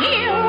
[0.00, 0.47] 牛。